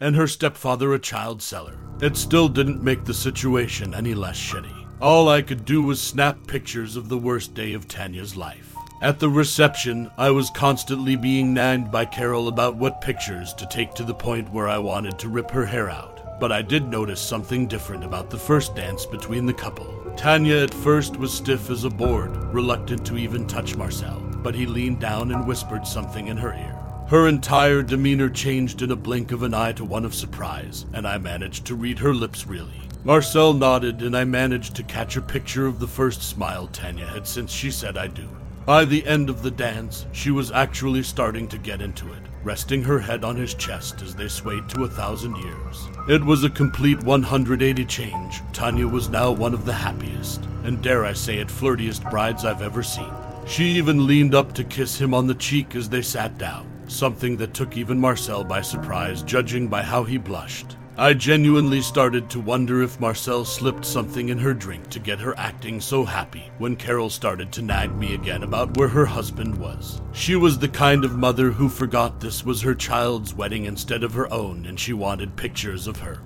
and 0.00 0.16
her 0.16 0.26
stepfather 0.26 0.94
a 0.94 0.98
child 0.98 1.42
seller. 1.42 1.76
It 2.00 2.16
still 2.16 2.48
didn't 2.48 2.82
make 2.82 3.04
the 3.04 3.12
situation 3.12 3.94
any 3.94 4.14
less 4.14 4.38
shitty. 4.38 4.86
All 5.02 5.28
I 5.28 5.42
could 5.42 5.66
do 5.66 5.82
was 5.82 6.00
snap 6.00 6.46
pictures 6.46 6.96
of 6.96 7.10
the 7.10 7.18
worst 7.18 7.52
day 7.52 7.74
of 7.74 7.86
Tanya's 7.86 8.36
life. 8.38 8.74
At 9.02 9.20
the 9.20 9.28
reception, 9.28 10.10
I 10.16 10.30
was 10.30 10.48
constantly 10.48 11.14
being 11.14 11.52
nagged 11.52 11.92
by 11.92 12.06
Carol 12.06 12.48
about 12.48 12.76
what 12.76 13.02
pictures 13.02 13.52
to 13.54 13.66
take 13.66 13.92
to 13.94 14.04
the 14.04 14.14
point 14.14 14.50
where 14.50 14.66
I 14.66 14.78
wanted 14.78 15.18
to 15.18 15.28
rip 15.28 15.50
her 15.50 15.66
hair 15.66 15.90
out. 15.90 16.17
But 16.40 16.52
I 16.52 16.62
did 16.62 16.88
notice 16.88 17.20
something 17.20 17.66
different 17.66 18.04
about 18.04 18.30
the 18.30 18.38
first 18.38 18.76
dance 18.76 19.04
between 19.04 19.44
the 19.44 19.52
couple. 19.52 19.94
Tanya 20.16 20.56
at 20.56 20.72
first 20.72 21.16
was 21.16 21.32
stiff 21.32 21.68
as 21.70 21.84
a 21.84 21.90
board, 21.90 22.36
reluctant 22.54 23.04
to 23.06 23.18
even 23.18 23.46
touch 23.46 23.76
Marcel, 23.76 24.20
but 24.42 24.54
he 24.54 24.66
leaned 24.66 25.00
down 25.00 25.32
and 25.32 25.46
whispered 25.46 25.86
something 25.86 26.28
in 26.28 26.36
her 26.36 26.54
ear. 26.54 26.78
Her 27.08 27.26
entire 27.26 27.82
demeanor 27.82 28.28
changed 28.28 28.82
in 28.82 28.90
a 28.90 28.96
blink 28.96 29.32
of 29.32 29.42
an 29.42 29.54
eye 29.54 29.72
to 29.72 29.84
one 29.84 30.04
of 30.04 30.14
surprise, 30.14 30.86
and 30.92 31.08
I 31.08 31.18
managed 31.18 31.64
to 31.66 31.74
read 31.74 31.98
her 32.00 32.14
lips 32.14 32.46
really. 32.46 32.82
Marcel 33.02 33.54
nodded, 33.54 34.02
and 34.02 34.16
I 34.16 34.24
managed 34.24 34.76
to 34.76 34.82
catch 34.82 35.16
a 35.16 35.22
picture 35.22 35.66
of 35.66 35.80
the 35.80 35.88
first 35.88 36.22
smile 36.22 36.66
Tanya 36.66 37.06
had 37.06 37.26
since 37.26 37.50
she 37.50 37.70
said 37.70 37.96
I 37.96 38.08
do. 38.08 38.28
By 38.68 38.84
the 38.84 39.06
end 39.06 39.30
of 39.30 39.40
the 39.40 39.50
dance, 39.50 40.04
she 40.12 40.30
was 40.30 40.52
actually 40.52 41.02
starting 41.02 41.48
to 41.48 41.56
get 41.56 41.80
into 41.80 42.12
it, 42.12 42.20
resting 42.44 42.82
her 42.82 42.98
head 42.98 43.24
on 43.24 43.34
his 43.34 43.54
chest 43.54 44.02
as 44.02 44.14
they 44.14 44.28
swayed 44.28 44.68
to 44.68 44.84
a 44.84 44.88
thousand 44.90 45.36
years. 45.36 45.88
It 46.06 46.22
was 46.22 46.44
a 46.44 46.50
complete 46.50 47.02
180 47.02 47.86
change. 47.86 48.42
Tanya 48.52 48.86
was 48.86 49.08
now 49.08 49.30
one 49.30 49.54
of 49.54 49.64
the 49.64 49.72
happiest, 49.72 50.44
and 50.64 50.82
dare 50.82 51.06
I 51.06 51.14
say 51.14 51.38
it, 51.38 51.48
flirtiest 51.48 52.10
brides 52.10 52.44
I've 52.44 52.60
ever 52.60 52.82
seen. 52.82 53.10
She 53.46 53.64
even 53.68 54.06
leaned 54.06 54.34
up 54.34 54.52
to 54.52 54.64
kiss 54.64 55.00
him 55.00 55.14
on 55.14 55.26
the 55.26 55.34
cheek 55.34 55.74
as 55.74 55.88
they 55.88 56.02
sat 56.02 56.36
down, 56.36 56.70
something 56.88 57.38
that 57.38 57.54
took 57.54 57.74
even 57.78 57.98
Marcel 57.98 58.44
by 58.44 58.60
surprise, 58.60 59.22
judging 59.22 59.68
by 59.68 59.82
how 59.82 60.04
he 60.04 60.18
blushed. 60.18 60.76
I 61.00 61.14
genuinely 61.14 61.80
started 61.80 62.28
to 62.30 62.40
wonder 62.40 62.82
if 62.82 62.98
Marcel 62.98 63.44
slipped 63.44 63.84
something 63.84 64.30
in 64.30 64.38
her 64.38 64.52
drink 64.52 64.90
to 64.90 64.98
get 64.98 65.20
her 65.20 65.38
acting 65.38 65.80
so 65.80 66.04
happy 66.04 66.50
when 66.58 66.74
Carol 66.74 67.08
started 67.08 67.52
to 67.52 67.62
nag 67.62 67.94
me 67.94 68.14
again 68.14 68.42
about 68.42 68.76
where 68.76 68.88
her 68.88 69.06
husband 69.06 69.56
was. 69.58 70.02
She 70.12 70.34
was 70.34 70.58
the 70.58 70.68
kind 70.68 71.04
of 71.04 71.14
mother 71.14 71.52
who 71.52 71.68
forgot 71.68 72.18
this 72.18 72.44
was 72.44 72.62
her 72.62 72.74
child's 72.74 73.32
wedding 73.32 73.66
instead 73.66 74.02
of 74.02 74.14
her 74.14 74.30
own 74.32 74.66
and 74.66 74.78
she 74.78 74.92
wanted 74.92 75.36
pictures 75.36 75.86
of 75.86 75.98
her. 76.00 76.18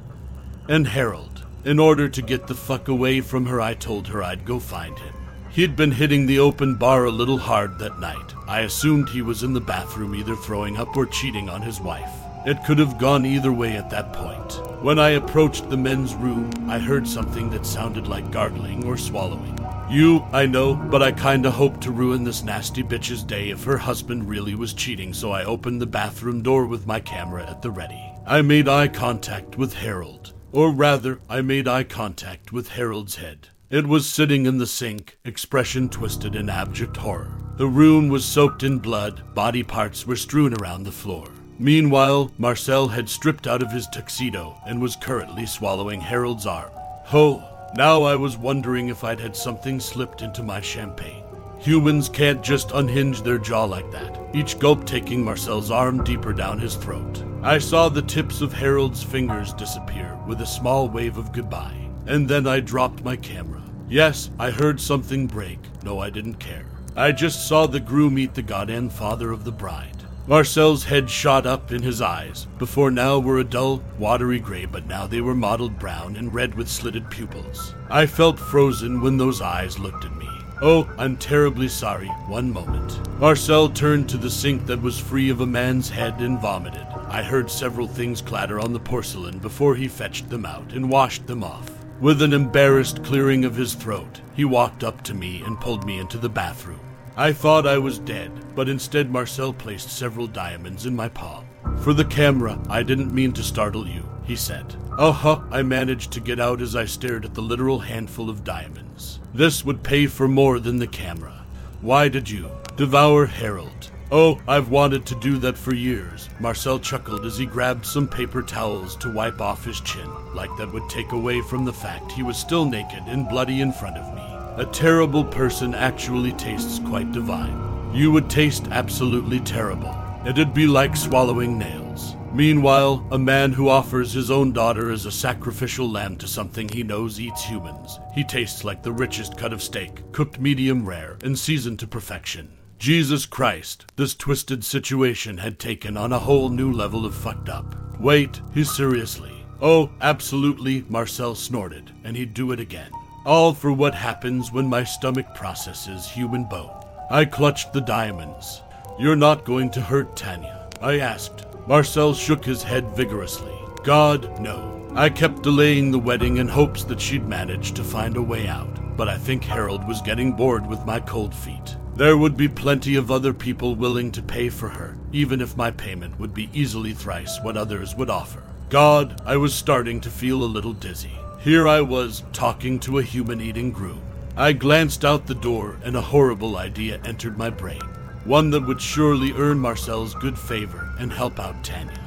And 0.70 0.86
Harold. 0.86 1.44
In 1.66 1.78
order 1.78 2.08
to 2.08 2.22
get 2.22 2.46
the 2.46 2.54
fuck 2.54 2.88
away 2.88 3.20
from 3.20 3.44
her, 3.44 3.60
I 3.60 3.74
told 3.74 4.08
her 4.08 4.22
I'd 4.22 4.46
go 4.46 4.58
find 4.58 4.98
him. 4.98 5.14
He'd 5.50 5.76
been 5.76 5.92
hitting 5.92 6.24
the 6.24 6.38
open 6.38 6.76
bar 6.76 7.04
a 7.04 7.10
little 7.10 7.36
hard 7.36 7.78
that 7.78 8.00
night. 8.00 8.34
I 8.48 8.60
assumed 8.60 9.10
he 9.10 9.20
was 9.20 9.42
in 9.42 9.52
the 9.52 9.60
bathroom 9.60 10.14
either 10.14 10.34
throwing 10.34 10.78
up 10.78 10.96
or 10.96 11.04
cheating 11.04 11.50
on 11.50 11.60
his 11.60 11.78
wife. 11.78 12.21
It 12.44 12.64
could 12.64 12.78
have 12.78 12.98
gone 12.98 13.24
either 13.24 13.52
way 13.52 13.76
at 13.76 13.88
that 13.90 14.12
point. 14.12 14.60
When 14.82 14.98
I 14.98 15.10
approached 15.10 15.70
the 15.70 15.76
men's 15.76 16.14
room, 16.14 16.50
I 16.68 16.80
heard 16.80 17.06
something 17.06 17.48
that 17.50 17.64
sounded 17.64 18.08
like 18.08 18.32
gargling 18.32 18.84
or 18.84 18.96
swallowing. 18.96 19.56
You, 19.88 20.24
I 20.32 20.46
know, 20.46 20.74
but 20.74 21.02
I 21.02 21.12
kinda 21.12 21.52
hoped 21.52 21.82
to 21.82 21.92
ruin 21.92 22.24
this 22.24 22.42
nasty 22.42 22.82
bitch's 22.82 23.22
day 23.22 23.50
if 23.50 23.62
her 23.62 23.78
husband 23.78 24.28
really 24.28 24.56
was 24.56 24.74
cheating, 24.74 25.14
so 25.14 25.30
I 25.30 25.44
opened 25.44 25.80
the 25.80 25.86
bathroom 25.86 26.42
door 26.42 26.66
with 26.66 26.86
my 26.86 26.98
camera 26.98 27.48
at 27.48 27.62
the 27.62 27.70
ready. 27.70 28.12
I 28.26 28.42
made 28.42 28.68
eye 28.68 28.88
contact 28.88 29.56
with 29.56 29.74
Harold. 29.74 30.32
Or 30.50 30.72
rather, 30.72 31.20
I 31.28 31.42
made 31.42 31.68
eye 31.68 31.84
contact 31.84 32.52
with 32.52 32.70
Harold's 32.70 33.16
head. 33.16 33.48
It 33.70 33.86
was 33.86 34.08
sitting 34.08 34.46
in 34.46 34.58
the 34.58 34.66
sink, 34.66 35.16
expression 35.24 35.88
twisted 35.88 36.34
in 36.34 36.50
abject 36.50 36.96
horror. 36.96 37.32
The 37.56 37.68
room 37.68 38.08
was 38.08 38.24
soaked 38.24 38.62
in 38.62 38.78
blood, 38.78 39.34
body 39.34 39.62
parts 39.62 40.06
were 40.06 40.16
strewn 40.16 40.54
around 40.54 40.82
the 40.82 40.92
floor. 40.92 41.31
Meanwhile, 41.62 42.32
Marcel 42.38 42.88
had 42.88 43.08
stripped 43.08 43.46
out 43.46 43.62
of 43.62 43.70
his 43.70 43.86
tuxedo 43.86 44.60
and 44.66 44.82
was 44.82 44.96
currently 44.96 45.46
swallowing 45.46 46.00
Harold's 46.00 46.44
arm. 46.44 46.72
Oh, 47.12 47.48
now 47.76 48.02
I 48.02 48.16
was 48.16 48.36
wondering 48.36 48.88
if 48.88 49.04
I'd 49.04 49.20
had 49.20 49.36
something 49.36 49.78
slipped 49.78 50.22
into 50.22 50.42
my 50.42 50.60
champagne. 50.60 51.22
Humans 51.60 52.08
can't 52.08 52.42
just 52.42 52.72
unhinge 52.72 53.22
their 53.22 53.38
jaw 53.38 53.62
like 53.62 53.88
that, 53.92 54.18
each 54.34 54.58
gulp 54.58 54.84
taking 54.84 55.24
Marcel's 55.24 55.70
arm 55.70 56.02
deeper 56.02 56.32
down 56.32 56.58
his 56.58 56.74
throat. 56.74 57.22
I 57.44 57.58
saw 57.58 57.88
the 57.88 58.02
tips 58.02 58.40
of 58.40 58.52
Harold's 58.52 59.04
fingers 59.04 59.54
disappear 59.54 60.18
with 60.26 60.40
a 60.40 60.46
small 60.46 60.88
wave 60.88 61.16
of 61.16 61.30
goodbye, 61.30 61.76
and 62.06 62.28
then 62.28 62.48
I 62.48 62.58
dropped 62.58 63.04
my 63.04 63.14
camera. 63.14 63.62
Yes, 63.88 64.30
I 64.36 64.50
heard 64.50 64.80
something 64.80 65.28
break. 65.28 65.60
No, 65.84 66.00
I 66.00 66.10
didn't 66.10 66.40
care. 66.40 66.66
I 66.96 67.12
just 67.12 67.46
saw 67.46 67.66
the 67.68 67.78
groom 67.78 68.18
eat 68.18 68.34
the 68.34 68.42
goddamn 68.42 68.90
father 68.90 69.30
of 69.30 69.44
the 69.44 69.52
bride. 69.52 69.91
Marcel's 70.28 70.84
head 70.84 71.10
shot 71.10 71.46
up 71.46 71.72
in 71.72 71.82
his 71.82 72.00
eyes. 72.00 72.46
Before 72.58 72.92
now 72.92 73.18
were 73.18 73.38
a 73.38 73.44
dull, 73.44 73.82
watery 73.98 74.38
gray, 74.38 74.66
but 74.66 74.86
now 74.86 75.04
they 75.04 75.20
were 75.20 75.34
mottled 75.34 75.80
brown 75.80 76.14
and 76.14 76.32
red 76.32 76.54
with 76.54 76.68
slitted 76.68 77.10
pupils. 77.10 77.74
I 77.90 78.06
felt 78.06 78.38
frozen 78.38 79.00
when 79.00 79.16
those 79.16 79.40
eyes 79.40 79.80
looked 79.80 80.04
at 80.04 80.16
me. 80.16 80.28
Oh, 80.60 80.88
I'm 80.96 81.16
terribly 81.16 81.66
sorry. 81.66 82.06
One 82.28 82.52
moment. 82.52 83.00
Marcel 83.18 83.68
turned 83.68 84.08
to 84.10 84.16
the 84.16 84.30
sink 84.30 84.64
that 84.66 84.80
was 84.80 84.96
free 84.96 85.28
of 85.28 85.40
a 85.40 85.46
man's 85.46 85.90
head 85.90 86.20
and 86.20 86.38
vomited. 86.38 86.86
I 87.08 87.24
heard 87.24 87.50
several 87.50 87.88
things 87.88 88.22
clatter 88.22 88.60
on 88.60 88.72
the 88.72 88.78
porcelain 88.78 89.40
before 89.40 89.74
he 89.74 89.88
fetched 89.88 90.30
them 90.30 90.46
out 90.46 90.72
and 90.72 90.88
washed 90.88 91.26
them 91.26 91.42
off. 91.42 91.68
With 92.00 92.22
an 92.22 92.32
embarrassed 92.32 93.02
clearing 93.02 93.44
of 93.44 93.56
his 93.56 93.74
throat, 93.74 94.20
he 94.34 94.44
walked 94.44 94.84
up 94.84 95.02
to 95.02 95.14
me 95.14 95.42
and 95.42 95.60
pulled 95.60 95.84
me 95.84 95.98
into 95.98 96.16
the 96.16 96.28
bathroom. 96.28 96.78
I 97.16 97.32
thought 97.32 97.66
I 97.66 97.76
was 97.76 97.98
dead, 97.98 98.32
but 98.54 98.70
instead 98.70 99.10
Marcel 99.10 99.52
placed 99.52 99.90
several 99.90 100.26
diamonds 100.26 100.86
in 100.86 100.96
my 100.96 101.10
palm. 101.10 101.44
For 101.82 101.92
the 101.92 102.06
camera, 102.06 102.58
I 102.70 102.82
didn't 102.82 103.12
mean 103.12 103.32
to 103.32 103.42
startle 103.42 103.86
you, 103.86 104.08
he 104.24 104.34
said. 104.34 104.76
Uh 104.98 105.12
huh, 105.12 105.42
I 105.50 105.62
managed 105.62 106.10
to 106.12 106.20
get 106.20 106.40
out 106.40 106.62
as 106.62 106.74
I 106.74 106.86
stared 106.86 107.26
at 107.26 107.34
the 107.34 107.42
literal 107.42 107.80
handful 107.80 108.30
of 108.30 108.44
diamonds. 108.44 109.20
This 109.34 109.62
would 109.62 109.82
pay 109.82 110.06
for 110.06 110.26
more 110.26 110.58
than 110.58 110.78
the 110.78 110.86
camera. 110.86 111.44
Why 111.82 112.08
did 112.08 112.30
you 112.30 112.50
devour 112.76 113.26
Harold? 113.26 113.90
Oh, 114.10 114.40
I've 114.48 114.70
wanted 114.70 115.04
to 115.06 115.14
do 115.14 115.36
that 115.38 115.56
for 115.58 115.74
years. 115.74 116.30
Marcel 116.40 116.78
chuckled 116.78 117.26
as 117.26 117.36
he 117.36 117.44
grabbed 117.44 117.84
some 117.84 118.08
paper 118.08 118.42
towels 118.42 118.96
to 118.96 119.12
wipe 119.12 119.40
off 119.40 119.64
his 119.64 119.80
chin, 119.80 120.08
like 120.34 120.54
that 120.56 120.72
would 120.72 120.88
take 120.88 121.12
away 121.12 121.42
from 121.42 121.64
the 121.64 121.72
fact 121.72 122.12
he 122.12 122.22
was 122.22 122.38
still 122.38 122.64
naked 122.64 123.02
and 123.06 123.28
bloody 123.28 123.60
in 123.60 123.72
front 123.72 123.98
of 123.98 124.14
me. 124.14 124.31
A 124.56 124.66
terrible 124.66 125.24
person 125.24 125.74
actually 125.74 126.32
tastes 126.32 126.78
quite 126.78 127.10
divine. 127.10 127.90
You 127.94 128.12
would 128.12 128.28
taste 128.28 128.68
absolutely 128.70 129.40
terrible. 129.40 129.96
It'd 130.26 130.52
be 130.52 130.66
like 130.66 130.94
swallowing 130.94 131.56
nails. 131.56 132.16
Meanwhile, 132.34 133.06
a 133.10 133.18
man 133.18 133.52
who 133.52 133.70
offers 133.70 134.12
his 134.12 134.30
own 134.30 134.52
daughter 134.52 134.90
as 134.90 135.06
a 135.06 135.10
sacrificial 135.10 135.88
lamb 135.88 136.16
to 136.18 136.28
something 136.28 136.68
he 136.68 136.82
knows 136.82 137.18
eats 137.18 137.42
humans, 137.42 137.98
he 138.14 138.24
tastes 138.24 138.62
like 138.62 138.82
the 138.82 138.92
richest 138.92 139.38
cut 139.38 139.54
of 139.54 139.62
steak, 139.62 140.12
cooked 140.12 140.38
medium 140.38 140.86
rare 140.86 141.16
and 141.24 141.38
seasoned 141.38 141.78
to 141.78 141.86
perfection. 141.86 142.52
Jesus 142.78 143.24
Christ, 143.24 143.86
this 143.96 144.14
twisted 144.14 144.64
situation 144.64 145.38
had 145.38 145.58
taken 145.58 145.96
on 145.96 146.12
a 146.12 146.18
whole 146.18 146.50
new 146.50 146.70
level 146.70 147.06
of 147.06 147.14
fucked 147.14 147.48
up. 147.48 147.74
Wait, 147.98 148.42
he's 148.52 148.70
seriously. 148.70 149.46
Oh, 149.62 149.90
absolutely, 150.02 150.84
Marcel 150.90 151.34
snorted, 151.34 151.90
and 152.04 152.18
he'd 152.18 152.34
do 152.34 152.52
it 152.52 152.60
again. 152.60 152.90
All 153.24 153.54
for 153.54 153.72
what 153.72 153.94
happens 153.94 154.50
when 154.50 154.66
my 154.66 154.82
stomach 154.82 155.32
processes 155.32 156.08
human 156.08 156.42
bone. 156.42 156.74
I 157.08 157.24
clutched 157.24 157.72
the 157.72 157.80
diamonds. 157.80 158.62
You're 158.98 159.14
not 159.14 159.44
going 159.44 159.70
to 159.72 159.80
hurt 159.80 160.16
Tanya? 160.16 160.68
I 160.80 160.98
asked. 160.98 161.46
Marcel 161.68 162.14
shook 162.14 162.44
his 162.44 162.64
head 162.64 162.96
vigorously. 162.96 163.54
God, 163.84 164.40
no. 164.40 164.84
I 164.96 165.08
kept 165.08 165.44
delaying 165.44 165.92
the 165.92 166.00
wedding 166.00 166.38
in 166.38 166.48
hopes 166.48 166.82
that 166.84 167.00
she'd 167.00 167.28
manage 167.28 167.72
to 167.74 167.84
find 167.84 168.16
a 168.16 168.22
way 168.22 168.48
out, 168.48 168.96
but 168.96 169.08
I 169.08 169.18
think 169.18 169.44
Harold 169.44 169.86
was 169.86 170.02
getting 170.02 170.32
bored 170.32 170.66
with 170.66 170.84
my 170.84 170.98
cold 170.98 171.32
feet. 171.32 171.76
There 171.94 172.18
would 172.18 172.36
be 172.36 172.48
plenty 172.48 172.96
of 172.96 173.12
other 173.12 173.32
people 173.32 173.76
willing 173.76 174.10
to 174.12 174.22
pay 174.22 174.48
for 174.48 174.68
her, 174.68 174.98
even 175.12 175.40
if 175.40 175.56
my 175.56 175.70
payment 175.70 176.18
would 176.18 176.34
be 176.34 176.50
easily 176.52 176.92
thrice 176.92 177.38
what 177.42 177.56
others 177.56 177.94
would 177.94 178.10
offer. 178.10 178.42
God, 178.68 179.22
I 179.24 179.36
was 179.36 179.54
starting 179.54 180.00
to 180.00 180.10
feel 180.10 180.42
a 180.42 180.44
little 180.44 180.72
dizzy. 180.72 181.12
Here 181.42 181.66
I 181.66 181.80
was, 181.80 182.22
talking 182.32 182.78
to 182.80 183.00
a 183.00 183.02
human 183.02 183.40
eating 183.40 183.72
groom. 183.72 184.00
I 184.36 184.52
glanced 184.52 185.04
out 185.04 185.26
the 185.26 185.34
door, 185.34 185.76
and 185.82 185.96
a 185.96 186.00
horrible 186.00 186.56
idea 186.56 187.00
entered 187.04 187.36
my 187.36 187.50
brain. 187.50 187.80
One 188.22 188.50
that 188.50 188.64
would 188.64 188.80
surely 188.80 189.32
earn 189.32 189.58
Marcel's 189.58 190.14
good 190.14 190.38
favor 190.38 190.94
and 191.00 191.12
help 191.12 191.40
out 191.40 191.64
Tanya. 191.64 191.98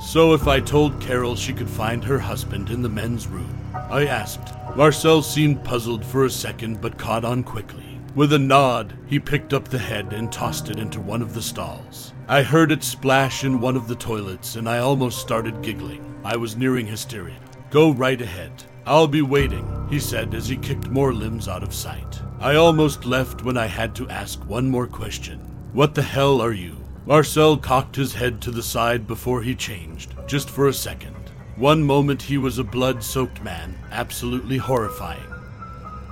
So 0.00 0.32
if 0.32 0.46
I 0.46 0.60
told 0.60 1.00
Carol 1.00 1.34
she 1.34 1.52
could 1.52 1.68
find 1.68 2.04
her 2.04 2.20
husband 2.20 2.70
in 2.70 2.82
the 2.82 2.88
men's 2.88 3.26
room, 3.26 3.52
I 3.74 4.06
asked. 4.06 4.54
Marcel 4.76 5.22
seemed 5.22 5.64
puzzled 5.64 6.04
for 6.04 6.24
a 6.24 6.30
second 6.30 6.80
but 6.80 6.96
caught 6.96 7.24
on 7.24 7.42
quickly. 7.42 7.98
With 8.14 8.32
a 8.32 8.38
nod, 8.38 8.96
he 9.08 9.18
picked 9.18 9.52
up 9.52 9.66
the 9.66 9.78
head 9.78 10.12
and 10.12 10.30
tossed 10.30 10.70
it 10.70 10.78
into 10.78 11.00
one 11.00 11.20
of 11.20 11.34
the 11.34 11.42
stalls. 11.42 12.12
I 12.28 12.44
heard 12.44 12.70
it 12.70 12.84
splash 12.84 13.42
in 13.42 13.60
one 13.60 13.74
of 13.74 13.88
the 13.88 13.96
toilets 13.96 14.54
and 14.54 14.68
I 14.68 14.78
almost 14.78 15.18
started 15.18 15.62
giggling. 15.62 16.14
I 16.22 16.36
was 16.36 16.56
nearing 16.56 16.86
hysteria. 16.86 17.40
Go 17.70 17.90
right 17.90 18.20
ahead. 18.20 18.52
I'll 18.86 19.08
be 19.08 19.22
waiting, 19.22 19.86
he 19.88 19.98
said 19.98 20.34
as 20.34 20.48
he 20.48 20.56
kicked 20.56 20.88
more 20.88 21.12
limbs 21.12 21.48
out 21.48 21.62
of 21.62 21.74
sight. 21.74 22.20
I 22.40 22.56
almost 22.56 23.04
left 23.04 23.42
when 23.42 23.56
I 23.56 23.66
had 23.66 23.94
to 23.96 24.08
ask 24.08 24.38
one 24.48 24.68
more 24.68 24.86
question. 24.86 25.38
What 25.72 25.94
the 25.94 26.02
hell 26.02 26.40
are 26.40 26.52
you? 26.52 26.76
Marcel 27.06 27.56
cocked 27.56 27.96
his 27.96 28.14
head 28.14 28.40
to 28.42 28.50
the 28.50 28.62
side 28.62 29.06
before 29.06 29.42
he 29.42 29.54
changed, 29.54 30.14
just 30.26 30.50
for 30.50 30.68
a 30.68 30.72
second. 30.72 31.16
One 31.56 31.82
moment 31.82 32.22
he 32.22 32.38
was 32.38 32.58
a 32.58 32.64
blood 32.64 33.02
soaked 33.02 33.42
man, 33.42 33.78
absolutely 33.90 34.56
horrifying 34.56 35.34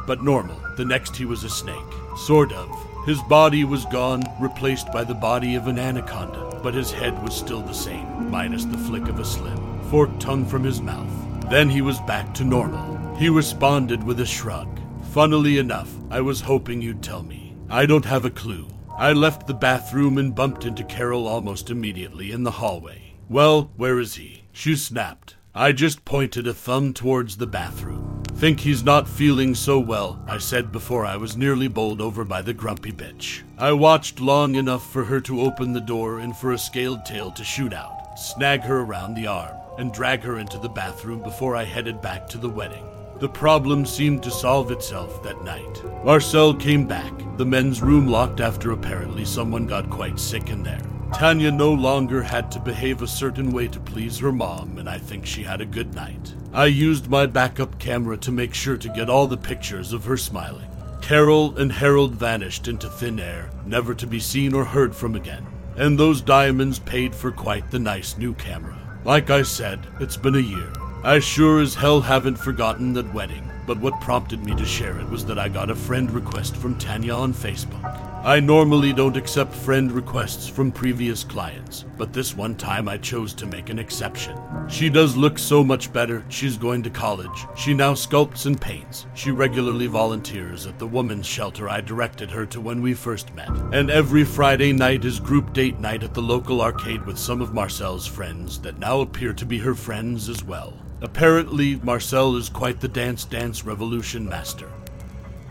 but 0.07 0.23
normal. 0.23 0.61
The 0.76 0.85
next 0.85 1.17
he 1.17 1.25
was 1.25 1.45
a 1.45 1.50
snake. 1.50 1.76
Sort 2.17 2.52
of. 2.52 2.69
His 3.07 3.23
body 3.23 3.64
was 3.64 3.85
gone, 3.87 4.23
replaced 4.41 4.93
by 4.93 5.05
the 5.05 5.14
body 5.14 5.55
of 5.55 5.67
an 5.67 5.79
anaconda, 5.79 6.61
but 6.62 6.75
his 6.75 6.93
head 6.93 7.21
was 7.23 7.35
still 7.35 7.62
the 7.62 7.73
same, 7.73 8.31
minus 8.31 8.64
the 8.64 8.79
flick 8.79 9.09
of 9.09 9.19
a 9.19 9.25
slim, 9.25 9.81
forked 9.91 10.21
tongue 10.21 10.47
from 10.47 10.62
his 10.62 10.81
mouth. 10.81 11.22
Then 11.52 11.68
he 11.68 11.82
was 11.82 12.00
back 12.00 12.32
to 12.37 12.44
normal. 12.44 13.14
He 13.16 13.28
responded 13.28 14.02
with 14.02 14.21
a 14.21 14.25
shrug. 14.25 14.80
Funnily 15.11 15.59
enough, 15.59 15.94
I 16.11 16.23
was 16.23 16.40
hoping 16.40 16.80
you'd 16.80 17.02
tell 17.02 17.23
me. 17.23 17.54
I 17.68 17.85
don't 17.85 18.06
have 18.06 18.25
a 18.25 18.30
clue. 18.30 18.68
I 18.97 19.12
left 19.12 19.47
the 19.47 19.52
bathroom 19.52 20.16
and 20.16 20.35
bumped 20.35 20.64
into 20.64 20.82
Carol 20.82 21.28
almost 21.28 21.68
immediately 21.68 22.32
in 22.32 22.42
the 22.42 22.52
hallway. 22.52 23.16
Well, 23.28 23.71
where 23.76 23.99
is 23.99 24.14
he? 24.14 24.44
She 24.50 24.76
snapped. 24.76 25.37
I 25.54 25.73
just 25.73 26.06
pointed 26.06 26.47
a 26.47 26.54
thumb 26.54 26.94
towards 26.94 27.37
the 27.37 27.47
bathroom. 27.47 28.23
Think 28.28 28.61
he's 28.61 28.82
not 28.82 29.06
feeling 29.06 29.54
so 29.54 29.78
well, 29.78 30.25
I 30.26 30.38
said 30.38 30.73
before 30.73 31.04
I 31.04 31.18
was 31.18 31.37
nearly 31.37 31.68
bowled 31.68 32.00
over 32.00 32.25
by 32.25 32.40
the 32.40 32.54
grumpy 32.54 32.92
bitch. 32.92 33.42
I 33.59 33.73
watched 33.73 34.21
long 34.21 34.54
enough 34.54 34.90
for 34.90 35.04
her 35.04 35.21
to 35.21 35.42
open 35.42 35.75
the 35.75 35.80
door 35.82 36.18
and 36.18 36.35
for 36.35 36.52
a 36.52 36.59
scaled 36.59 37.04
tail 37.04 37.30
to 37.32 37.44
shoot 37.44 37.75
out, 37.75 38.18
snag 38.18 38.62
her 38.62 38.80
around 38.80 39.16
the 39.16 39.26
arm, 39.26 39.54
and 39.79 39.93
drag 39.93 40.23
her 40.23 40.38
into 40.38 40.59
the 40.59 40.69
bathroom 40.69 41.23
before 41.23 41.57
I 41.57 41.64
headed 41.64 42.00
back 42.00 42.29
to 42.29 42.38
the 42.38 42.49
wedding. 42.49 42.87
The 43.19 43.29
problem 43.29 43.87
seemed 43.87 44.23
to 44.25 44.31
solve 44.31 44.71
itself 44.71 45.23
that 45.23 45.45
night. 45.45 45.83
Marcel 46.05 46.55
came 46.55 46.87
back, 46.87 47.12
the 47.37 47.47
men's 47.47 47.81
room 47.81 48.09
locked 48.09 48.41
after 48.41 48.73
apparently 48.73 49.25
someone 49.25 49.67
got 49.67 49.91
quite 49.91 50.19
sick 50.19 50.50
in 50.50 50.62
there. 50.62 50.81
Tanya 51.14 51.52
no 51.52 51.73
longer 51.73 52.23
had 52.23 52.50
to 52.50 52.59
behave 52.59 53.02
a 53.02 53.07
certain 53.07 53.52
way 53.52 53.69
to 53.69 53.79
please 53.79 54.19
her 54.19 54.33
mom, 54.33 54.79
and 54.79 54.88
I 54.88 54.99
think 54.99 55.25
she 55.25 55.43
had 55.43 55.61
a 55.61 55.67
good 55.67 55.95
night. 55.95 56.35
I 56.52 56.67
used 56.67 57.09
my 57.09 57.26
backup 57.26 57.79
camera 57.79 58.17
to 58.17 58.33
make 58.33 58.55
sure 58.55 58.76
to 58.76 58.88
get 58.88 59.09
all 59.09 59.26
the 59.26 59.37
pictures 59.37 59.93
of 59.93 60.05
her 60.07 60.17
smiling. 60.17 60.69
Carol 61.00 61.57
and 61.59 61.71
Harold 61.71 62.14
vanished 62.14 62.67
into 62.67 62.88
thin 62.88 63.21
air, 63.21 63.50
never 63.67 63.95
to 63.95 64.07
be 64.07 64.21
seen 64.21 64.55
or 64.55 64.64
heard 64.64 64.97
from 64.97 65.14
again. 65.14 65.47
And 65.76 65.99
those 65.99 66.23
diamonds 66.23 66.79
paid 66.79 67.14
for 67.14 67.31
quite 67.31 67.71
the 67.71 67.79
nice 67.79 68.17
new 68.17 68.35
camera. 68.35 68.82
Like 69.04 69.30
I 69.30 69.42
said, 69.42 69.80
it's 69.99 70.16
been 70.16 70.37
a 70.37 70.38
year. 70.38 70.73
I 71.02 71.18
sure 71.18 71.61
as 71.61 71.75
hell 71.75 72.00
haven't 72.00 72.37
forgotten 72.37 72.92
that 72.92 73.12
wedding, 73.12 73.50
but 73.66 73.80
what 73.80 74.00
prompted 74.00 74.44
me 74.44 74.54
to 74.54 74.64
share 74.64 74.97
it 75.00 75.11
was 75.11 75.26
that 75.26 75.40
I 75.40 75.49
got 75.49 75.71
a 75.71 75.75
friend 75.75 76.09
request 76.09 76.54
from 76.54 76.78
Tanya 76.78 77.14
on 77.14 77.35
Facebook. 77.35 78.12
I 78.25 78.38
normally 78.38 78.93
don't 78.93 79.17
accept 79.17 79.52
friend 79.52 79.91
requests 79.91 80.47
from 80.47 80.71
previous 80.71 81.25
clients, 81.25 81.85
but 81.99 82.12
this 82.12 82.37
one 82.37 82.55
time 82.55 82.87
I 82.87 82.97
chose 82.97 83.35
to 83.35 83.47
make 83.47 83.69
an 83.69 83.81
exception. 83.81 84.38
She 84.69 84.88
does 84.88 85.17
look 85.17 85.41
so 85.41 85.64
much 85.64 85.93
better. 85.93 86.25
She's 86.29 86.57
going 86.57 86.85
to 86.85 86.91
college. 86.91 87.47
She 87.57 87.75
now 87.75 87.95
sculpts 87.95 88.47
and 88.47 88.61
paints. 88.61 89.07
She 89.14 89.33
regularly 89.33 89.88
volunteers 89.88 90.69
at 90.69 90.79
the 90.79 90.87
women's 90.87 91.26
shelter 91.26 91.69
I 91.69 91.81
directed 91.81 92.31
her 92.31 92.47
to 92.47 92.61
when 92.61 92.81
we 92.81 92.95
first 92.95 93.35
met. 93.35 93.50
And 93.73 93.91
every 93.91 94.23
Friday 94.23 94.73
night 94.73 95.05
is 95.05 95.19
group 95.19 95.52
date 95.52 95.81
night 95.81 96.05
at 96.05 96.14
the 96.14 96.23
local 96.23 96.62
arcade 96.62 97.05
with 97.05 97.19
some 97.19 97.41
of 97.41 97.52
Marcel's 97.52 98.07
friends 98.07 98.61
that 98.61 98.79
now 98.79 99.00
appear 99.00 99.33
to 99.33 99.45
be 99.45 99.59
her 99.59 99.75
friends 99.75 100.29
as 100.29 100.45
well. 100.45 100.79
Apparently, 101.00 101.75
Marcel 101.83 102.37
is 102.37 102.49
quite 102.49 102.79
the 102.79 102.87
Dance 102.87 103.25
Dance 103.25 103.64
Revolution 103.64 104.29
master, 104.29 104.71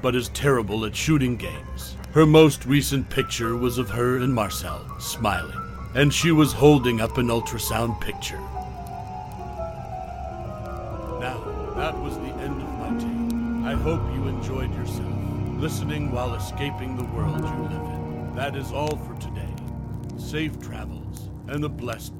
but 0.01 0.15
is 0.15 0.29
terrible 0.29 0.85
at 0.85 0.95
shooting 0.95 1.35
games. 1.35 1.97
Her 2.13 2.25
most 2.25 2.65
recent 2.65 3.09
picture 3.09 3.55
was 3.55 3.77
of 3.77 3.89
her 3.91 4.17
and 4.17 4.33
Marcel 4.33 4.85
smiling, 4.99 5.57
and 5.95 6.13
she 6.13 6.33
was 6.33 6.51
holding 6.51 6.99
up 6.99 7.17
an 7.17 7.27
ultrasound 7.27 8.01
picture. 8.01 8.41
Now, 11.21 11.71
that 11.77 11.97
was 11.97 12.17
the 12.17 12.33
end 12.43 12.61
of 12.61 12.69
my 12.79 12.89
tale. 12.99 13.65
I 13.65 13.75
hope 13.81 14.01
you 14.13 14.27
enjoyed 14.27 14.75
yourself, 14.75 15.07
listening 15.57 16.11
while 16.11 16.33
escaping 16.33 16.97
the 16.97 17.05
world 17.05 17.39
you 17.39 17.63
live 17.63 17.93
in. 17.93 18.35
That 18.35 18.57
is 18.57 18.73
all 18.73 18.97
for 18.97 19.15
today. 19.21 19.55
Safe 20.17 20.59
travels 20.59 21.29
and 21.47 21.63
a 21.63 21.69
blessed 21.69 22.19